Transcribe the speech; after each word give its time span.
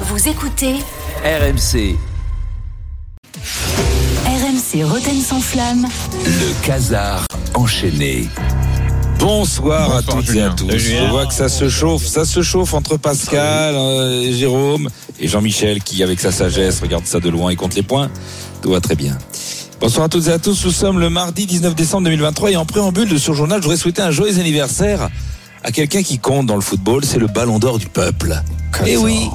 Vous 0.00 0.28
écoutez 0.28 0.74
RMC, 1.24 1.96
RMC 4.26 4.84
Roten 4.84 5.20
sans 5.20 5.40
flamme. 5.40 5.86
le 6.24 6.66
casar 6.66 7.24
enchaîné. 7.54 8.28
Bonsoir, 9.18 9.96
à 9.96 10.02
toutes 10.02 10.26
Julien. 10.26 10.48
et 10.48 10.48
à 10.48 10.50
tous. 10.50 10.76
Julien. 10.76 11.06
Je 11.06 11.10
vois 11.10 11.26
que 11.26 11.32
ça 11.32 11.48
se 11.48 11.70
chauffe, 11.70 12.04
ça 12.04 12.26
se 12.26 12.42
chauffe 12.42 12.74
entre 12.74 12.98
Pascal, 12.98 13.74
euh, 13.74 14.30
Jérôme 14.32 14.90
et 15.18 15.28
Jean-Michel 15.28 15.82
qui, 15.82 16.02
avec 16.02 16.20
sa 16.20 16.30
sagesse, 16.30 16.80
regarde 16.80 17.06
ça 17.06 17.18
de 17.18 17.30
loin 17.30 17.48
et 17.50 17.56
compte 17.56 17.74
les 17.74 17.82
points. 17.82 18.10
Tout 18.60 18.72
va 18.72 18.80
très 18.80 18.96
bien. 18.96 19.16
Bonsoir 19.80 20.04
à 20.06 20.08
toutes 20.10 20.28
et 20.28 20.32
à 20.32 20.38
tous. 20.38 20.62
Nous 20.66 20.72
sommes 20.72 21.00
le 21.00 21.08
mardi 21.08 21.46
19 21.46 21.74
décembre 21.74 22.04
2023 22.04 22.50
et 22.50 22.56
en 22.56 22.66
préambule 22.66 23.08
de 23.08 23.16
ce 23.16 23.32
journal, 23.32 23.58
je 23.60 23.62
voudrais 23.64 23.78
souhaiter 23.78 24.02
un 24.02 24.10
joyeux 24.10 24.38
anniversaire 24.38 25.08
à 25.64 25.72
quelqu'un 25.72 26.02
qui 26.02 26.18
compte 26.18 26.44
dans 26.46 26.54
le 26.56 26.60
football. 26.60 27.02
C'est 27.04 27.18
le 27.18 27.28
Ballon 27.28 27.58
d'Or 27.58 27.78
du 27.78 27.86
peuple. 27.86 28.42
Et 28.84 28.98
oui. 28.98 29.30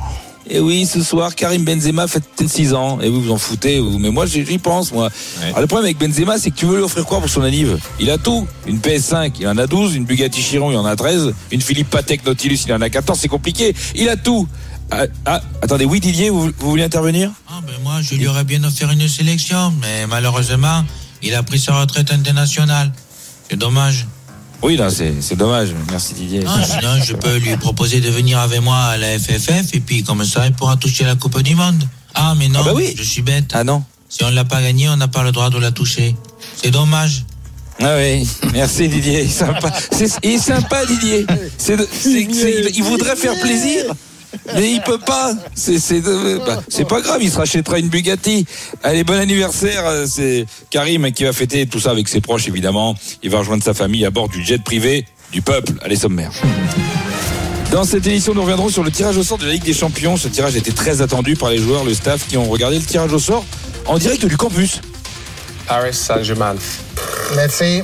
Et 0.54 0.60
oui, 0.60 0.86
ce 0.86 1.02
soir, 1.02 1.34
Karim 1.34 1.64
Benzema 1.64 2.08
fête 2.08 2.26
6 2.46 2.74
ans. 2.74 3.00
Et 3.00 3.08
vous 3.08 3.22
vous 3.22 3.32
en 3.32 3.38
foutez, 3.38 3.80
vous. 3.80 3.98
Mais 4.00 4.10
moi, 4.10 4.26
j'y 4.26 4.58
pense, 4.58 4.92
moi. 4.92 5.10
Alors, 5.44 5.62
le 5.62 5.68
problème 5.68 5.86
avec 5.86 5.98
Benzema, 5.98 6.38
c'est 6.38 6.52
que 6.52 6.58
tu 6.58 6.66
veux 6.66 6.76
lui 6.76 6.84
offrir 6.84 7.06
quoi 7.06 7.22
pour 7.22 7.30
son 7.30 7.42
anniv? 7.42 7.78
Il 8.02 8.10
a 8.10 8.18
tout. 8.18 8.46
Une 8.68 8.80
PS5, 8.80 9.32
il 9.40 9.48
en 9.48 9.58
a 9.58 9.66
12. 9.66 9.96
Une 9.96 10.04
Bugatti 10.04 10.42
Chiron, 10.42 10.70
il 10.70 10.76
en 10.76 10.86
a 10.86 10.98
13. 10.98 11.34
Une 11.52 11.62
Philippe 11.62 11.90
Patek 11.90 12.26
Nautilus, 12.26 12.60
il 12.66 12.74
en 12.74 12.82
a 12.82 12.90
14. 12.90 13.18
C'est 13.18 13.30
compliqué. 13.30 13.74
Il 13.96 14.10
a 14.10 14.18
tout. 14.18 14.46
Ah, 14.92 15.06
ah, 15.26 15.42
attendez, 15.62 15.86
oui, 15.86 16.02
Didier, 16.02 16.30
vous, 16.30 16.52
vous 16.60 16.70
voulez 16.70 16.84
intervenir? 16.84 17.32
Ah 17.48 17.62
ben 17.66 17.76
moi, 17.82 18.02
je 18.02 18.16
lui 18.16 18.28
aurais 18.28 18.44
bien 18.44 18.62
offert 18.66 18.92
une 18.92 19.08
sélection, 19.08 19.74
mais 19.80 20.06
malheureusement, 20.06 20.84
il 21.24 21.34
a 21.34 21.44
pris 21.44 21.60
sa 21.60 21.80
retraite 21.80 22.12
internationale. 22.12 22.92
C'est 23.50 23.56
dommage. 23.56 24.06
Oui, 24.64 24.78
là, 24.78 24.90
c'est 24.90 25.14
c'est 25.22 25.36
dommage. 25.36 25.70
Merci, 25.90 26.14
Didier. 26.14 26.42
Non, 26.42 26.52
sinon, 26.64 27.02
je 27.04 27.14
peux 27.14 27.38
lui 27.38 27.58
proposer 27.58 28.00
de 28.00 28.10
venir 28.10 28.40
avec 28.40 28.62
moi 28.62 28.78
à 28.78 28.98
la 28.98 29.18
FFF, 29.18 29.74
et 29.74 29.80
puis 29.80 30.04
comme 30.04 30.24
ça, 30.24 30.46
il 30.46 30.54
pourra 30.54 30.78
toucher 30.78 31.04
la 31.04 31.16
Coupe 31.16 31.42
du 31.42 31.56
Monde. 31.56 31.88
Ah, 32.14 32.36
mais 32.38 32.48
non, 32.48 32.60
Ah 32.62 32.66
bah 32.66 32.72
oui. 32.76 32.94
je 32.96 33.04
suis 33.04 33.22
bête. 33.22 33.52
Ah 33.54 33.64
non 33.64 33.84
Si 34.10 34.24
on 34.24 34.30
l'a 34.30 34.46
pas 34.46 34.62
gagné, 34.62 34.88
on 34.90 34.98
n'a 34.98 35.08
pas 35.08 35.24
le 35.24 35.32
droit 35.32 35.50
de 35.50 35.58
la 35.58 35.72
toucher. 35.72 36.16
C'est 36.62 36.72
dommage. 36.72 37.26
Ah 37.84 37.96
oui, 37.98 38.28
merci 38.54 38.88
Didier. 38.88 39.22
Il 39.22 39.26
est 39.26 39.30
sympa, 39.30 39.72
c'est, 39.92 40.08
il 40.24 40.32
est 40.32 40.38
sympa 40.38 40.86
Didier. 40.86 41.26
Il 42.76 42.84
voudrait 42.84 43.16
faire 43.16 43.40
plaisir, 43.40 43.86
mais 44.56 44.72
il 44.74 44.82
peut 44.82 44.98
pas. 45.00 45.34
C'est, 45.56 46.02
de- 46.02 46.40
bah, 46.46 46.62
c'est 46.70 46.88
pas 46.88 47.02
grave, 47.02 47.20
il 47.22 47.32
se 47.32 47.38
rachètera 47.38 47.80
une 47.80 47.90
Bugatti. 47.90 48.46
Allez, 48.84 49.04
bon 49.04 49.20
anniversaire. 49.20 49.86
euh, 49.86 50.06
C'est 50.08 50.46
Karim 50.70 51.12
qui 51.12 51.24
va 51.24 51.34
fêter 51.34 51.66
tout 51.68 51.80
ça 51.80 51.92
avec 51.92 52.08
ses 52.08 52.22
proches 52.22 52.48
évidemment. 52.48 52.96
Il 53.24 53.30
va 53.30 53.40
rejoindre 53.40 53.64
sa 53.64 53.74
famille 53.74 54.06
à 54.06 54.10
bord 54.10 54.30
du 54.30 54.44
jet 54.44 54.62
privé 54.64 55.06
du 55.32 55.42
peuple. 55.42 55.74
Allez, 55.84 55.96
sommaire. 55.96 56.32
Dans 57.72 57.86
cette 57.86 58.06
édition, 58.06 58.34
nous 58.34 58.42
reviendrons 58.42 58.68
sur 58.70 58.84
le 58.84 58.92
tirage 58.92 59.16
au 59.18 59.24
sort 59.24 59.38
de 59.38 59.46
la 59.46 59.54
Ligue 59.54 59.64
des 59.64 59.74
Champions. 59.74 60.18
Ce 60.18 60.28
tirage 60.28 60.56
était 60.58 60.74
très 60.74 61.02
attendu 61.02 61.36
par 61.38 61.50
les 61.50 61.58
joueurs, 61.58 61.86
le 61.86 61.94
staff 61.94 62.28
qui 62.28 62.36
ont 62.38 62.50
regardé 62.50 62.78
le 62.78 62.84
tirage 62.86 63.14
au 63.14 63.20
sort 63.20 63.46
en 63.86 63.98
direct 63.98 64.26
du 64.26 64.36
campus. 64.36 64.82
Paris 65.68 65.94
Saint-Germain. 65.94 66.56
Let's 67.34 67.54
see 67.56 67.82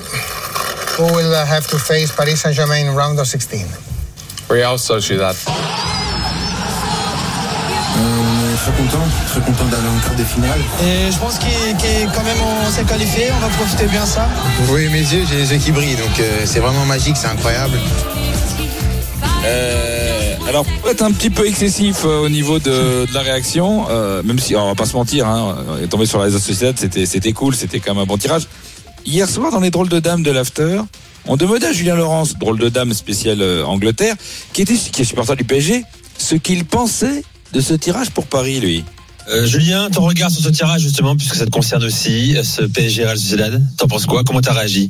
who 0.98 1.06
will 1.16 1.32
uh, 1.32 1.46
have 1.50 1.66
to 1.68 1.78
face 1.78 2.12
Paris 2.12 2.36
Saint-Germain 2.36 2.86
in 2.90 2.94
round 2.96 3.18
of 3.18 3.28
16. 3.28 3.66
Real 4.50 4.78
Sociedad. 4.78 5.36
Très 8.72 8.84
content, 8.84 9.04
très 9.28 9.42
content 9.42 9.66
d'aller 9.66 9.88
en 9.88 10.00
quart 10.00 10.16
des 10.16 10.24
finales. 10.26 10.60
Et 10.84 11.12
je 11.12 11.18
pense 11.18 11.38
qu'il 11.40 11.50
qu'il- 11.78 12.08
quand 12.14 12.24
même 12.24 12.38
on 12.42 12.70
s'est 12.72 12.84
qualifié, 12.84 13.28
on 13.36 13.40
va 13.40 13.48
profiter 13.50 13.86
bien 13.86 14.04
de 14.04 14.10
ça. 14.10 14.28
Vous 14.60 14.66
voyez 14.66 14.90
mes 14.90 15.00
yeux, 15.00 15.24
j'ai 15.30 15.38
les 15.38 15.54
yeux 15.54 15.58
qui 15.60 15.72
brillent, 15.72 15.96
donc 15.96 16.20
euh, 16.20 16.42
c'est 16.46 16.60
vraiment 16.60 16.86
magique, 16.86 17.16
c'est 17.18 17.28
incroyable. 17.28 17.80
Euh, 19.46 20.36
alors 20.50 20.66
peut-être 20.84 21.02
un 21.04 21.12
petit 21.12 21.30
peu 21.30 21.48
excessif 21.48 22.04
euh, 22.04 22.26
au 22.26 22.30
niveau 22.30 22.60
de, 22.60 23.06
de 23.06 23.14
la 23.14 23.22
réaction, 23.22 23.86
euh, 23.90 24.22
même 24.24 24.40
si 24.40 24.54
alors, 24.54 24.66
on 24.66 24.70
va 24.70 24.76
pas 24.76 24.86
se 24.86 24.96
mentir, 24.96 25.28
hein, 25.28 25.56
on 25.70 25.84
est 25.84 25.88
tombé 25.88 26.06
sur 26.06 26.18
la 26.18 26.26
réseau 26.26 26.40
c'était 26.40 27.06
c'était 27.06 27.34
cool, 27.34 27.56
c'était 27.56 27.80
quand 27.80 27.94
même 27.94 28.04
un 28.04 28.08
bon 28.08 28.18
tirage. 28.18 28.48
Hier 29.06 29.30
soir 29.30 29.52
dans 29.52 29.62
les 29.62 29.70
drôles 29.70 29.88
de 29.90 30.00
dames 30.00 30.24
de 30.24 30.32
l'after, 30.32 30.82
on 31.26 31.38
demandait 31.38 31.68
à 31.68 31.72
Julien 31.72 31.96
Laurence, 31.96 32.38
drôle 32.38 32.60
de 32.60 32.68
dame 32.68 32.94
spécial 32.94 33.42
euh, 33.42 33.64
Angleterre, 33.66 34.16
qui 34.52 34.64
était 34.64 34.74
qui 34.76 35.04
est 35.04 35.06
supporter 35.06 35.36
du 35.38 35.46
PSG, 35.46 35.84
ce 36.18 36.36
qu'il 36.36 36.66
pensait 36.66 37.24
de 37.54 37.62
ce 37.62 37.74
tirage 37.74 38.10
pour 38.12 38.26
Paris, 38.28 38.60
lui. 38.60 38.84
Euh, 39.30 39.46
Julien, 39.46 39.90
ton 39.90 40.04
regard 40.04 40.32
sur 40.32 40.42
ce 40.44 40.50
tirage 40.50 40.82
justement, 40.82 41.16
puisque 41.16 41.36
ça 41.36 41.46
te 41.46 41.50
concerne 41.52 41.84
aussi, 41.84 42.38
euh, 42.38 42.44
ce 42.44 42.62
PSG 42.62 43.04
Real 43.06 43.18
Sociedad, 43.18 43.62
t'en 43.78 43.88
penses 43.88 44.06
quoi? 44.06 44.24
Comment 44.24 44.40
t'as 44.42 44.54
réagi? 44.54 44.90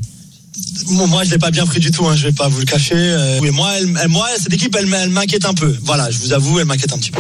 Bon, 0.92 1.08
moi 1.08 1.24
je 1.24 1.32
l'ai 1.32 1.38
pas 1.40 1.52
bien 1.52 1.66
pris 1.66 1.80
du 1.80 1.92
tout, 1.92 2.06
hein, 2.08 2.16
je 2.16 2.24
vais 2.28 2.32
pas 2.34 2.48
vous 2.48 2.60
le 2.60 2.66
cacher. 2.66 2.96
Euh, 2.96 3.40
oui, 3.42 3.50
moi, 3.52 3.72
elle- 3.78 3.98
elle- 4.02 4.10
moi 4.10 4.28
cette 4.40 4.54
équipe 4.54 4.76
elle, 4.78 4.86
m- 4.86 4.96
elle 5.02 5.10
m'inquiète 5.10 5.46
un 5.46 5.54
peu. 5.54 5.76
Voilà, 5.84 6.10
je 6.12 6.18
vous 6.20 6.34
avoue, 6.34 6.60
elle 6.60 6.66
m'inquiète 6.66 6.94
un 6.94 6.98
petit 6.98 7.12
peu. 7.12 7.20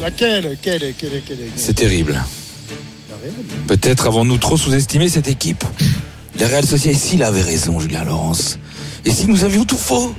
Laquelle 0.00 0.56
Quelle 0.62 0.94
Quelle 0.98 1.22
Quelle 1.26 1.38
C'est 1.56 1.74
terrible. 1.74 2.22
Peut-être 3.66 4.06
avons-nous 4.06 4.38
trop 4.38 4.56
sous-estimé 4.56 5.08
cette 5.08 5.28
équipe. 5.28 5.64
La 6.38 6.48
Real 6.48 6.64
Sociedad, 6.66 6.98
s'il 6.98 7.22
avait 7.22 7.42
raison, 7.42 7.78
Julien 7.80 8.04
Laurence. 8.04 8.58
Et 9.04 9.10
si 9.10 9.26
nous 9.26 9.44
avions 9.44 9.64
tout 9.64 9.76
faux? 9.76 10.14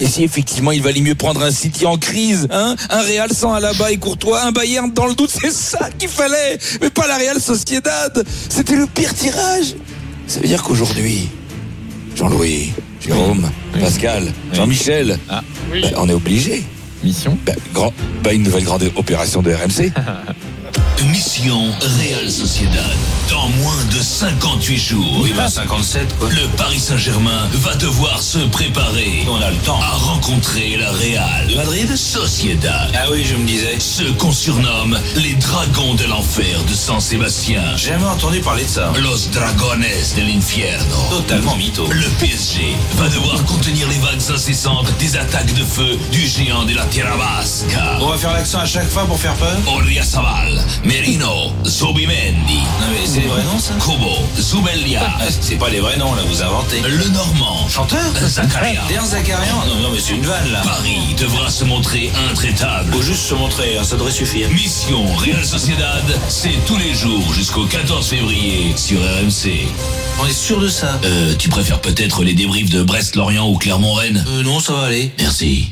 Et 0.00 0.06
si 0.06 0.24
effectivement 0.24 0.72
il 0.72 0.82
valait 0.82 1.00
mieux 1.00 1.14
prendre 1.14 1.42
un 1.42 1.50
City 1.50 1.86
en 1.86 1.96
crise, 1.96 2.48
hein 2.50 2.76
Un 2.90 3.00
Real 3.00 3.30
sans 3.32 3.54
Alaba 3.54 3.90
et 3.90 3.96
Courtois, 3.96 4.42
un 4.42 4.52
Bayern 4.52 4.92
dans 4.92 5.06
le 5.06 5.14
doute, 5.14 5.30
c'est 5.40 5.52
ça 5.52 5.88
qu'il 5.98 6.08
fallait 6.08 6.58
Mais 6.80 6.90
pas 6.90 7.06
la 7.06 7.16
Real 7.16 7.40
Sociedad 7.40 8.24
C'était 8.48 8.76
le 8.76 8.86
pire 8.86 9.14
tirage 9.14 9.74
Ça 10.26 10.40
veut 10.40 10.48
dire 10.48 10.62
qu'aujourd'hui, 10.62 11.28
Jean-Louis, 12.14 12.72
Jérôme, 13.00 13.50
Pascal, 13.78 14.24
Jean-Michel, 14.52 15.18
Ah. 15.28 15.42
ben, 15.70 15.94
on 15.96 16.08
est 16.08 16.14
obligé. 16.14 16.64
Mission 17.04 17.38
grand, 17.72 17.92
ben, 18.22 18.34
une 18.34 18.42
nouvelle 18.42 18.64
grande 18.64 18.90
opération 18.96 19.42
de 19.42 19.52
RMC. 19.52 19.92
Mission 21.04 21.70
Real 21.98 22.30
Sociedad. 22.30 22.82
Dans 23.30 23.48
moins 23.48 23.84
de 23.92 24.00
58 24.00 24.76
jours. 24.76 25.20
Oui, 25.22 25.32
ben 25.36 25.48
57, 25.48 26.18
quoi. 26.18 26.28
Le 26.30 26.46
Paris 26.56 26.80
Saint-Germain 26.80 27.48
va 27.54 27.74
devoir 27.76 28.22
se 28.22 28.38
préparer. 28.38 29.26
On 29.28 29.40
a 29.40 29.50
le 29.50 29.56
temps. 29.58 29.80
À 29.80 29.90
rencontrer 29.90 30.76
la 30.78 30.90
Real. 30.92 31.54
Madrid 31.56 31.94
Sociedad. 31.96 32.90
Ah 32.94 33.06
oui, 33.10 33.24
je 33.24 33.36
me 33.36 33.46
disais. 33.46 33.76
Ceux 33.78 34.12
qu'on 34.14 34.32
surnomme 34.32 34.98
les 35.16 35.34
dragons 35.34 35.94
de 35.94 36.04
l'enfer 36.04 36.62
de 36.68 36.74
San 36.74 37.00
Sébastien. 37.00 37.62
J'ai 37.76 37.90
jamais 37.90 38.04
entendu 38.06 38.40
parler 38.40 38.64
de 38.64 38.68
ça. 38.68 38.92
Los 39.02 39.28
Dragones 39.32 39.84
de 40.16 40.22
l'Infierno. 40.22 40.96
Totalement 41.10 41.56
mytho. 41.56 41.86
Le 41.90 42.08
PSG 42.18 42.74
va 42.96 43.08
devoir 43.08 43.44
contenir 43.44 43.88
les 43.88 43.98
vagues 43.98 44.32
incessantes 44.34 44.92
des 44.98 45.16
attaques 45.16 45.54
de 45.54 45.64
feu 45.64 45.98
du 46.10 46.26
géant 46.26 46.64
de 46.64 46.74
la 46.74 46.84
Tierra 46.86 47.16
Vasca. 47.16 47.98
On 48.00 48.08
va 48.08 48.16
faire 48.18 48.32
l'accent 48.32 48.60
à 48.60 48.66
chaque 48.66 48.88
fois 48.88 49.04
pour 49.04 49.18
faire 49.18 49.34
peur 49.34 49.56
Oriasaval, 49.66 50.64
Merino, 50.86 51.52
Zubimendi. 51.64 52.54
Non 52.80 52.86
mais 52.92 53.06
c'est 53.06 53.20
des 53.20 53.26
vrais 53.26 53.42
noms 53.42 53.58
ça 53.58 53.74
Kubo, 53.74 54.18
Zubelia. 54.38 55.00
Ah, 55.04 55.24
C'est 55.40 55.56
pas 55.56 55.68
les 55.68 55.80
vrais 55.80 55.96
noms 55.96 56.14
là, 56.14 56.22
vous 56.28 56.42
inventez. 56.42 56.80
Le 56.80 57.08
Normand. 57.08 57.68
Chanteur 57.68 57.98
Zakaria. 58.28 58.80
Derrière 58.86 59.04
Zacharian 59.04 59.64
Non, 59.66 59.80
non 59.82 59.90
mais 59.92 59.98
c'est 59.98 60.14
une 60.14 60.24
vanne 60.24 60.52
là. 60.52 60.60
Paris 60.62 61.14
devra 61.18 61.50
se 61.50 61.64
montrer 61.64 62.12
intraitable. 62.30 62.92
Faut 62.92 63.02
juste 63.02 63.22
se 63.22 63.34
montrer, 63.34 63.76
hein, 63.76 63.82
ça 63.84 63.96
devrait 63.96 64.12
suffire. 64.12 64.48
Mission 64.50 65.04
Real 65.16 65.44
Sociedad, 65.44 66.04
c'est 66.28 66.54
tous 66.66 66.76
les 66.78 66.94
jours 66.94 67.34
jusqu'au 67.34 67.64
14 67.64 68.06
février 68.06 68.72
sur 68.76 69.00
RMC. 69.00 69.66
On 70.22 70.26
est 70.26 70.32
sûr 70.32 70.60
de 70.60 70.68
ça 70.68 71.00
Euh, 71.04 71.34
tu 71.36 71.48
préfères 71.48 71.80
peut-être 71.80 72.22
les 72.22 72.34
débriefs 72.34 72.70
de 72.70 72.82
Brest-Lorient 72.84 73.48
ou 73.48 73.58
Clermont-Rennes? 73.58 74.24
Euh, 74.28 74.42
non, 74.44 74.60
ça 74.60 74.72
va 74.74 74.82
aller. 74.84 75.10
Merci. 75.18 75.66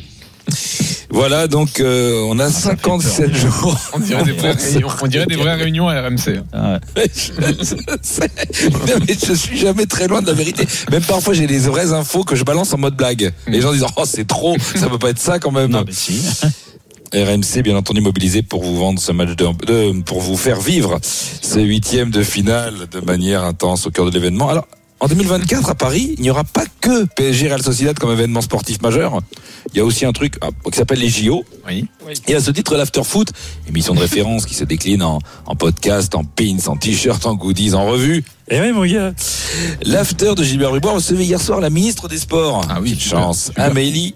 Voilà, 1.15 1.47
donc 1.47 1.79
euh, 1.81 2.23
on 2.29 2.39
a 2.41 2.51
57 2.51 3.33
jours. 3.35 3.79
on 3.95 4.01
dirait, 4.01 4.25
des 4.25 4.33
vraies 4.33 4.51
réunions, 4.53 4.89
on 5.01 5.07
dirait 5.07 5.27
des 5.27 5.37
vraies 5.37 5.55
réunions 5.55 5.89
à 5.89 6.01
RMC. 6.03 6.41
hein. 6.53 6.81
Non, 8.89 8.95
mais 9.07 9.17
je 9.27 9.33
suis 9.33 9.57
jamais 9.59 9.87
très 9.87 10.09
loin 10.09 10.21
de 10.23 10.27
la 10.27 10.33
vérité. 10.33 10.67
Même 10.91 11.03
parfois, 11.05 11.35
j'ai 11.35 11.47
des 11.47 11.59
vraies 11.61 11.93
infos 11.93 12.25
que 12.25 12.35
je 12.37 12.45
balance 12.45 12.73
en 12.75 12.79
mode 12.79 12.97
blague. 12.97 13.33
Les 13.47 13.61
gens 13.61 13.73
disent 13.73 13.85
Oh, 13.97 14.03
c'est 14.07 14.27
trop, 14.27 14.57
ça 14.75 14.89
peut 14.89 14.99
pas 14.99 15.11
être 15.11 15.19
ça 15.21 15.39
quand 15.39 15.53
même. 15.53 15.85
si. 15.91 16.21
RMC, 17.15 17.63
bien 17.63 17.77
entendu, 17.77 18.01
mobilisé 18.01 18.43
pour 18.43 18.65
vous 18.65 18.77
vendre 18.77 18.99
ce 18.99 19.13
match 19.13 19.37
de, 19.37 19.47
de- 19.67 20.03
pour 20.03 20.21
vous 20.21 20.37
faire 20.37 20.61
vivre 20.61 20.99
ce 21.03 21.61
huitième 21.61 22.11
de 22.11 22.25
finale 22.25 22.75
de 22.91 22.99
manière 22.99 23.45
intense 23.45 23.87
au 23.87 23.91
cœur 23.93 24.07
de 24.07 24.11
l'événement. 24.11 24.49
Alors, 24.49 24.67
en 25.01 25.09
2024 25.09 25.71
à 25.71 25.75
Paris, 25.75 26.15
il 26.17 26.23
n'y 26.23 26.31
aura 26.31 26.45
pas 26.45 26.65
que 26.81 27.05
PSG 27.05 27.49
Real 27.49 27.63
Sociedad 27.63 27.99
comme 27.99 28.13
événement 28.13 28.41
sportif 28.41 28.81
majeur. 28.81 29.21
Il 29.73 29.79
y 29.79 29.81
a 29.81 29.85
aussi 29.85 30.07
un 30.07 30.13
truc 30.13 30.37
ah, 30.41 30.49
qui 30.71 30.79
s'appelle 30.79 31.01
les 31.01 31.09
JO. 31.09 31.45
Oui. 31.67 31.87
Et 32.29 32.35
à 32.35 32.41
ce 32.41 32.51
titre, 32.51 32.77
l'After 32.77 33.03
Foot, 33.05 33.29
émission 33.69 33.95
de 33.95 34.01
référence 34.01 34.47
qui 34.47 34.55
se 34.55 34.65
décline 34.65 35.03
en, 35.03 35.19
en 35.47 35.57
podcast, 35.57 36.15
en 36.15 36.25
pins, 36.25 36.57
en 36.67 36.77
t-shirt, 36.77 37.27
en 37.27 37.35
goodies, 37.35 37.75
en 37.75 37.87
revue. 37.87 38.25
Eh 38.49 38.61
oui, 38.61 38.73
mon 38.73 38.85
gars. 38.87 39.13
L'After 39.83 40.35
de 40.37 40.45
Gilbert 40.45 40.73
Rubois 40.73 40.93
recevait 40.93 41.25
hier 41.25 41.41
soir 41.41 41.61
la 41.61 41.71
ministre 41.71 42.09
des 42.09 42.19
Sports. 42.19 42.65
Ah 42.69 42.79
oui, 42.81 42.99
chance. 42.99 43.53
Amélie. 43.57 44.15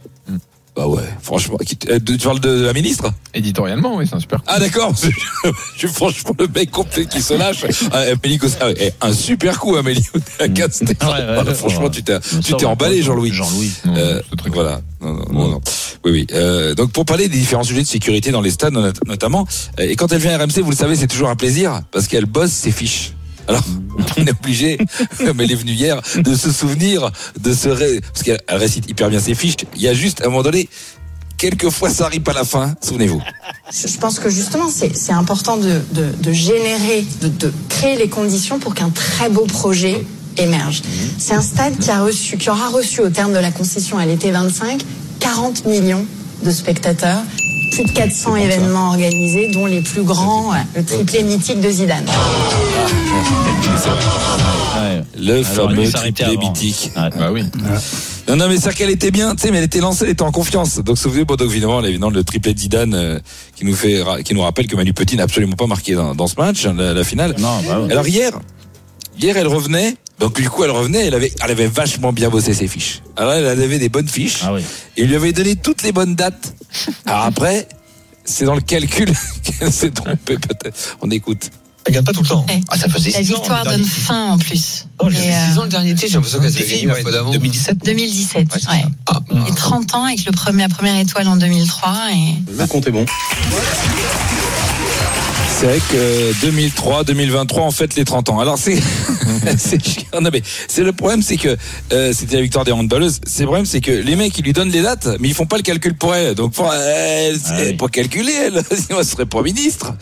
Bah 0.78 0.86
ouais, 0.86 1.02
franchement. 1.20 1.58
euh, 1.90 1.98
Tu 1.98 2.18
parles 2.18 2.38
de 2.38 2.50
la 2.64 2.72
ministre? 2.72 3.10
Éditorialement, 3.34 3.96
oui, 3.96 4.06
c'est 4.08 4.14
un 4.14 4.20
super 4.20 4.38
coup. 4.38 4.44
Ah 4.46 4.60
d'accord. 4.60 4.94
Je 5.74 5.78
suis 5.78 5.88
franchement 5.88 6.30
le 6.38 6.46
mec 6.46 6.70
complet 6.70 7.04
qui 7.06 7.20
se 7.20 7.34
lâche. 7.34 7.64
Ah, 7.92 8.02
Amélie 8.12 8.38
ah 8.60 8.66
eh, 8.78 8.92
un 9.00 9.12
super 9.12 9.58
coup, 9.58 9.74
Amélie. 9.74 10.06
Castel. 10.54 10.94
Voilà, 11.00 11.52
franchement, 11.54 11.90
tu 11.90 12.04
t'es, 12.04 12.20
tu 12.44 12.54
t'es 12.54 12.64
emballé, 12.64 13.02
Jean-Louis. 13.02 13.32
Jean-Louis. 13.32 13.72
Euh, 13.88 14.22
voilà. 14.52 14.80
Oui, 15.00 16.12
oui. 16.12 16.26
Euh, 16.32 16.74
donc 16.76 16.92
pour 16.92 17.04
parler 17.04 17.28
des 17.28 17.38
différents 17.38 17.64
sujets 17.64 17.82
de 17.82 17.86
sécurité 17.88 18.30
dans 18.30 18.40
les 18.40 18.52
stades 18.52 18.72
not- 18.72 18.92
notamment, 19.06 19.48
et 19.78 19.96
quand 19.96 20.12
elle 20.12 20.20
vient 20.20 20.38
à 20.38 20.38
RMC, 20.44 20.60
vous 20.62 20.70
le 20.70 20.76
savez, 20.76 20.94
c'est 20.94 21.08
toujours 21.08 21.28
un 21.28 21.34
plaisir 21.36 21.80
parce 21.90 22.06
qu'elle 22.06 22.26
bosse 22.26 22.52
ses 22.52 22.70
fiches. 22.70 23.14
Alors, 23.48 23.62
on 24.18 24.26
est 24.26 24.30
obligé, 24.30 24.78
comme 25.18 25.40
elle 25.40 25.50
est 25.50 25.56
venue 25.56 25.72
hier, 25.72 26.00
de 26.16 26.34
se 26.34 26.52
souvenir 26.52 27.10
de 27.40 27.52
ce... 27.54 27.68
ré- 27.68 28.00
Parce 28.00 28.22
qu'elle 28.22 28.40
elle 28.46 28.58
récite 28.58 28.88
hyper 28.88 29.08
bien 29.10 29.20
ses 29.20 29.34
fiches. 29.34 29.56
Il 29.76 29.82
y 29.82 29.88
a 29.88 29.94
juste, 29.94 30.20
à 30.20 30.26
un 30.26 30.28
moment 30.28 30.42
donné, 30.42 30.68
quelquefois 31.36 31.90
ça 31.90 32.06
arrive 32.06 32.22
pas 32.22 32.32
à 32.32 32.34
la 32.34 32.44
fin, 32.44 32.74
souvenez-vous. 32.80 33.22
Je 33.72 33.98
pense 33.98 34.18
que 34.18 34.28
justement, 34.30 34.68
c'est 34.70 34.94
c'est 34.96 35.12
important 35.12 35.56
de, 35.56 35.80
de, 35.92 36.06
de 36.22 36.32
générer, 36.32 37.04
de, 37.20 37.28
de 37.28 37.52
créer 37.68 37.96
les 37.96 38.08
conditions 38.08 38.58
pour 38.58 38.74
qu'un 38.74 38.90
très 38.90 39.28
beau 39.30 39.44
projet 39.46 40.04
émerge. 40.36 40.82
C'est 41.18 41.34
un 41.34 41.42
stade 41.42 41.78
qui, 41.78 41.90
a 41.90 42.02
reçu, 42.02 42.36
qui 42.38 42.48
aura 42.50 42.68
reçu, 42.68 43.00
au 43.00 43.10
terme 43.10 43.32
de 43.32 43.38
la 43.38 43.50
concession 43.50 43.98
à 43.98 44.06
l'été 44.06 44.30
25, 44.30 44.80
40 45.20 45.66
millions 45.66 46.04
de 46.44 46.50
spectateurs, 46.50 47.22
plus 47.70 47.84
de 47.84 47.90
400 47.90 48.36
événements 48.36 48.88
organisés, 48.88 49.48
dont 49.48 49.66
les 49.66 49.80
plus 49.80 50.02
grands, 50.02 50.50
ouais, 50.52 50.58
le 50.74 50.84
triplé 50.84 51.22
mythique 51.22 51.60
de 51.60 51.70
Zidane. 51.70 52.04
Le 55.16 55.32
Alors, 55.34 55.46
fameux 55.46 55.90
triplé 55.90 56.24
avant. 56.24 56.38
mythique. 56.38 56.92
Bah 56.94 57.30
oui. 57.32 57.42
Non, 58.28 58.36
non, 58.36 58.48
mais 58.48 58.58
c'est 58.58 58.74
qu'elle 58.74 58.90
était 58.90 59.10
bien, 59.10 59.34
tu 59.34 59.42
sais, 59.42 59.50
mais 59.50 59.58
elle 59.58 59.64
était 59.64 59.80
lancée, 59.80 60.04
elle 60.04 60.10
était 60.10 60.22
en 60.22 60.30
confiance. 60.30 60.78
Donc, 60.78 60.98
souvenez-vous, 60.98 61.26
bon, 61.26 61.36
donc, 61.36 61.50
évidemment, 61.50 61.82
évidemment, 61.82 62.10
le 62.10 62.22
triplé 62.24 62.54
de 62.54 62.58
Zidane, 62.58 62.94
euh, 62.94 63.18
qui 63.56 63.64
nous 63.64 63.74
fait, 63.74 64.02
qui 64.24 64.34
nous 64.34 64.42
rappelle 64.42 64.66
que 64.66 64.76
Manu 64.76 64.92
Petit 64.92 65.16
n'a 65.16 65.24
absolument 65.24 65.56
pas 65.56 65.66
marqué 65.66 65.94
dans, 65.94 66.14
dans 66.14 66.26
ce 66.26 66.34
match, 66.36 66.66
hein, 66.66 66.74
la, 66.76 66.92
la 66.94 67.04
finale. 67.04 67.34
Non, 67.38 67.60
bah 67.66 67.80
ouais. 67.80 67.90
Alors, 67.92 68.06
hier, 68.06 68.32
hier, 69.20 69.36
elle 69.36 69.48
revenait. 69.48 69.96
Donc, 70.20 70.34
du 70.40 70.50
coup, 70.50 70.64
elle 70.64 70.70
revenait, 70.72 71.06
elle 71.06 71.14
avait, 71.14 71.32
elle 71.44 71.50
avait 71.52 71.68
vachement 71.68 72.12
bien 72.12 72.28
bossé 72.28 72.52
ses 72.52 72.66
fiches. 72.66 73.02
Alors, 73.16 73.34
elle 73.34 73.46
avait 73.46 73.78
des 73.78 73.88
bonnes 73.88 74.08
fiches. 74.08 74.40
Ah 74.42 74.52
oui. 74.52 74.62
Et 74.96 75.02
il 75.02 75.08
lui 75.08 75.16
avait 75.16 75.32
donné 75.32 75.54
toutes 75.56 75.82
les 75.82 75.92
bonnes 75.92 76.14
dates. 76.16 76.54
Alors 77.06 77.22
après, 77.22 77.68
c'est 78.24 78.44
dans 78.44 78.54
le 78.56 78.60
calcul 78.60 79.12
qu'elle 79.58 79.72
s'est 79.72 79.90
trompée 79.90 80.36
peut-être. 80.38 80.96
On 81.00 81.10
écoute. 81.10 81.50
Elle 81.86 81.94
gagne 81.94 82.04
pas 82.04 82.12
tout 82.12 82.22
le 82.22 82.28
temps. 82.28 82.44
Eh, 82.52 82.60
Ah, 82.68 82.76
ça 82.76 82.88
faisait 82.88 83.12
La 83.12 83.22
6 83.22 83.32
ans. 83.32 83.36
victoire 83.36 83.64
donne 83.64 83.74
dernier. 83.76 83.88
fin 83.88 84.32
en 84.32 84.38
plus. 84.38 84.86
Non, 85.02 85.08
fait 85.08 85.30
euh, 85.32 85.52
6 85.52 85.58
ans 85.58 85.62
le 85.62 85.68
dernier 85.70 85.94
titre, 85.94 86.08
j'ai 86.08 86.14
l'impression 86.14 86.40
qu'elle 86.40 86.52
s'est 86.52 86.62
Fini 86.64 86.80
gagné 86.82 86.92
ouais, 86.94 87.02
fois 87.02 87.12
d'avant. 87.12 87.30
2017. 87.30 87.78
2017, 87.84 88.48
Ouais, 88.54 88.60
ouais. 88.72 88.84
Ah, 89.06 89.20
Et 89.48 89.54
30 89.54 89.94
ans 89.94 90.04
avec 90.04 90.24
le 90.26 90.32
premier, 90.32 90.64
la 90.64 90.68
première 90.68 90.98
étoile 90.98 91.28
en 91.28 91.36
2003. 91.36 91.94
Et... 92.12 92.52
Le 92.58 92.66
compte 92.66 92.86
est 92.88 92.90
bon. 92.90 93.06
C'est 95.58 95.66
vrai 95.66 95.80
que 95.90 96.40
2003, 96.42 97.04
2023, 97.04 97.62
on 97.64 97.70
fête 97.70 97.96
les 97.96 98.04
30 98.04 98.28
ans. 98.30 98.38
Alors 98.38 98.58
c'est, 98.58 98.76
c'est 99.58 99.82
chiant. 99.84 100.20
Non, 100.20 100.30
mais 100.32 100.42
c'est 100.68 100.82
le 100.82 100.92
problème, 100.92 101.22
c'est 101.22 101.36
que 101.36 101.56
euh, 101.92 102.12
c'était 102.14 102.36
la 102.36 102.42
victoire 102.42 102.64
des 102.64 102.72
handballeuses. 102.72 103.20
C'est 103.26 103.40
le 103.42 103.46
problème, 103.46 103.66
c'est 103.66 103.80
que 103.80 103.90
les 103.92 104.16
mecs 104.16 104.36
ils 104.38 104.44
lui 104.44 104.52
donnent 104.52 104.70
les 104.70 104.82
dates, 104.82 105.08
mais 105.20 105.28
ils 105.28 105.34
font 105.34 105.46
pas 105.46 105.56
le 105.56 105.62
calcul 105.62 105.94
pour 105.94 106.14
elle. 106.14 106.34
Donc 106.34 106.52
pour 106.52 106.72
elle, 106.72 107.36
c'est 107.38 107.50
Ah 107.52 107.56
oui. 107.66 107.72
pour 107.74 107.90
calculer, 107.90 108.32
elle, 108.32 108.62
sinon 108.76 108.98
elle 109.00 109.04
serait 109.06 109.26
pas 109.26 109.42
ministre. 109.42 109.94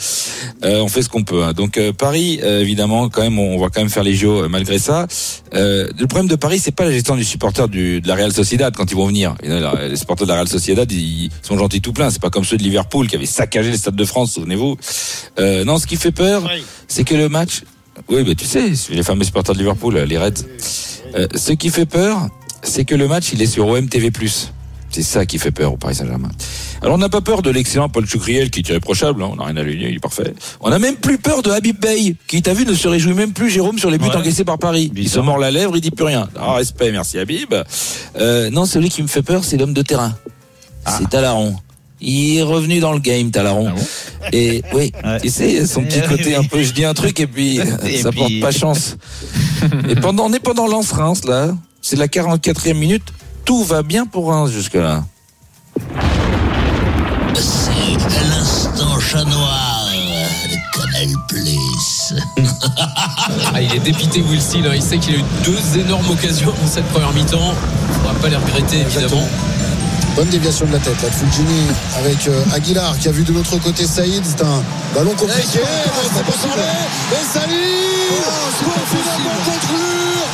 Euh, 0.65 0.81
on 0.81 0.89
fait 0.89 1.03
ce 1.03 1.09
qu'on 1.09 1.25
peut. 1.25 1.43
hein. 1.45 1.53
Donc 1.53 1.79
euh, 1.79 1.93
Paris, 1.93 2.41
euh, 2.43 2.61
évidemment, 2.61 3.09
quand 3.09 3.23
même, 3.23 3.39
on 3.39 3.59
va 3.59 3.69
quand 3.69 3.81
même 3.81 3.91
faire 3.91 4.03
les 4.05 4.15
JO 4.15 4.45
euh, 4.45 4.49
malgré 4.49 4.79
ça. 4.79 5.07
Euh, 5.55 5.89
le 5.99 6.07
problème 6.07 6.29
de 6.29 6.37
Paris, 6.37 6.59
c'est 6.63 6.75
pas 6.75 6.85
la 6.85 6.93
gestion 6.93 7.17
du 7.17 7.25
supporter 7.25 7.69
du, 7.69 8.01
de 8.01 8.09
la 8.09 8.15
Real 8.15 8.33
Sociedad 8.33 8.75
quand 8.77 8.91
ils 8.91 8.97
vont 8.97 9.07
venir. 9.07 9.35
Les 9.43 9.97
supporters 9.97 10.27
de 10.27 10.33
la 10.33 10.37
Real 10.37 10.49
Sociedad, 10.49 10.91
ils 10.91 11.31
sont 11.43 11.57
gentils 11.59 11.81
tout 11.81 11.93
plein. 11.93 12.11
C'est 12.11 12.21
pas 12.23 12.31
comme 12.31 12.45
ceux 12.45 12.57
de 12.57 12.63
Liverpool 12.63 13.07
qui 13.09 13.17
avaient 13.17 13.27
saccagé 13.27 13.71
le 13.71 13.77
stade 13.77 13.97
de 13.97 14.05
France, 14.05 14.33
souvenez-vous. 14.33 14.77
Euh, 15.39 15.65
non, 15.65 15.79
ce 15.79 15.87
qui 15.87 15.97
fait 15.97 16.13
peur, 16.13 16.49
c'est 16.89 17.05
que 17.05 17.15
le 17.15 17.29
match. 17.29 17.63
Oui, 18.09 18.23
mais 18.27 18.35
tu 18.35 18.45
sais, 18.45 18.73
les 18.91 19.03
fameux 19.03 19.25
supporters 19.25 19.55
de 19.55 19.59
Liverpool, 19.61 19.97
les 19.99 20.19
Reds. 20.19 20.45
Euh, 21.15 21.27
ce 21.35 21.53
qui 21.53 21.71
fait 21.71 21.87
peur, 21.87 22.29
c'est 22.63 22.85
que 22.85 22.95
le 22.95 23.09
match, 23.09 23.31
il 23.33 23.41
est 23.43 23.47
sur 23.47 23.67
OMTV+. 23.69 24.11
C'est 24.91 25.03
ça 25.03 25.27
qui 25.27 25.39
fait 25.39 25.51
peur 25.51 25.73
au 25.75 25.77
Paris 25.77 25.95
Saint-Germain. 25.97 26.31
Alors 26.81 26.95
on 26.95 26.99
n'a 26.99 27.09
pas 27.09 27.21
peur 27.21 27.43
de 27.43 27.51
l'excellent 27.51 27.89
Paul 27.89 28.07
Choucriel 28.07 28.51
qui 28.51 28.61
est 28.61 28.69
irréprochable, 28.69 29.23
hein, 29.23 29.29
on 29.33 29.37
n'a 29.37 29.45
rien 29.45 29.57
à 29.57 29.63
lui 29.63 29.77
dire, 29.77 29.89
il 29.89 29.97
est 29.97 30.01
parfait. 30.01 30.33
On 30.61 30.71
a 30.71 30.79
même 30.79 30.97
plus 30.97 31.19
peur 31.19 31.43
de 31.43 31.51
Habib 31.51 31.79
Bey, 31.79 32.15
qui 32.29 32.41
t'as 32.41 32.55
vu 32.55 32.65
ne 32.65 32.73
se 32.75 32.87
réjouit 32.89 33.13
même 33.15 33.33
plus 33.33 33.51
Jérôme 33.51 33.79
sur 33.79 33.91
les 33.91 33.99
buts 33.99 34.07
Ouais. 34.09 34.17
encaissés 34.17 34.45
par 34.45 34.59
Paris. 34.59 34.93
Il 34.95 35.09
se 35.09 35.19
mord 35.19 35.39
la 35.39 35.51
lèvre, 35.51 35.77
il 35.77 35.81
dit 35.81 35.91
plus 35.91 36.05
rien. 36.05 36.29
Ah, 36.39 36.55
respect, 36.55 36.93
merci 36.93 37.19
Habib. 37.19 37.53
Euh, 38.19 38.49
non, 38.51 38.65
celui 38.65 38.89
qui 38.89 39.03
me 39.03 39.09
fait 39.09 39.23
peur, 39.23 39.45
c'est 39.45 39.57
l'homme 39.57 39.75
de 39.75 39.83
terrain. 39.83 40.15
C'est 40.87 41.11
Talaron. 41.11 41.57
Il 42.01 42.39
est 42.39 42.43
revenu 42.43 42.79
dans 42.79 42.93
le 42.93 42.99
game, 43.01 43.31
Talaron. 43.31 43.73
Et 44.33 44.63
oui, 44.75 44.93
Ouais. 45.05 45.21
tu 45.21 45.29
sais, 45.31 45.67
son 45.67 45.83
petit 45.83 46.01
côté 46.09 46.27
oui. 46.29 46.35
un 46.37 46.45
peu, 46.45 46.63
je 46.63 46.73
dis 46.73 46.85
un 46.85 46.95
truc 46.95 47.19
et 47.21 47.27
puis 47.27 47.59
Et 47.85 47.99
ça 47.99 48.11
puis- 48.11 48.19
porte 48.21 48.41
pas 48.41 48.51
chance. 48.59 48.97
et 49.89 49.95
pendant, 49.97 50.25
on 50.27 50.33
est 50.33 50.41
pendant 50.41 50.67
Lens-Reims, 50.67 51.25
là. 51.25 51.49
C'est 51.83 51.97
la 51.97 52.09
44e 52.09 52.75
minute. 52.75 53.05
Tout 53.45 53.63
va 53.65 53.83
bien 53.83 54.07
pour 54.07 54.29
Reims 54.29 54.51
jusque-là. 54.51 55.05
C'est 57.35 58.25
l'instant 58.29 58.99
chat 58.99 59.25
noir 59.25 59.89
de 60.51 60.57
Canal 60.81 61.15
Plus. 61.29 62.15
Ah, 63.55 63.61
il 63.61 63.75
est 63.75 63.79
dépité 63.81 64.23
Will 64.23 64.41
Steele, 64.41 64.67
hein. 64.67 64.73
il 64.75 64.83
sait 64.83 64.99
qu'il 64.99 65.15
a 65.17 65.19
eu 65.19 65.25
deux 65.45 65.81
énormes 65.81 66.09
occasions 66.11 66.53
dans 66.61 66.67
cette 66.69 66.85
première 66.87 67.13
mi-temps. 67.13 67.55
On 68.05 68.09
va 68.09 68.15
pas 68.21 68.29
les 68.29 68.37
regretter 68.37 68.81
évidemment. 68.81 69.27
Bonne 70.17 70.29
déviation 70.29 70.65
de 70.65 70.73
la 70.73 70.79
tête 70.79 71.03
là 71.03 71.11
de 71.11 71.15
Fulgini 71.15 71.67
avec 71.99 72.27
euh, 72.27 72.43
Aguilar 72.55 72.99
qui 72.99 73.09
a 73.09 73.13
vu 73.13 73.23
de 73.23 73.35
l'autre 73.35 73.59
côté 73.59 73.87
Saïd. 73.87 74.23
C'est 74.25 74.43
un 74.43 74.63
ballon 74.95 75.11
compliqué. 75.11 75.61
mais 75.61 76.17
ça 76.17 76.23
peut 76.25 76.33
s'enlever. 76.33 76.63
Et 77.13 77.25
Saïd 77.39 77.77
pour 78.65 78.73
finalement 78.89 79.37
conclure. 79.45 80.27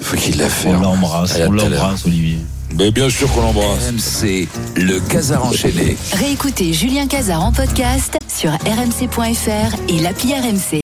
Faut 0.00 0.16
qu'il 0.16 0.38
la 0.38 0.48
fait. 0.48 0.68
On 0.68 0.80
l'embrasse, 0.80 1.38
on 1.46 1.52
l'embrasse, 1.52 2.06
Olivier. 2.06 2.38
Mais 2.78 2.90
bien 2.90 3.10
sûr 3.10 3.30
qu'on 3.32 3.42
l'embrasse. 3.42 3.90
RMC, 3.90 4.48
le 4.76 5.00
Casar 5.00 5.44
enchaîné. 5.44 5.96
Réécoutez 6.14 6.72
Julien 6.72 7.06
Cazard 7.06 7.44
en 7.44 7.52
podcast 7.52 8.16
sur 8.34 8.50
rmc.fr 8.50 9.76
et 9.88 10.00
l'appli 10.00 10.32
RMC. 10.32 10.83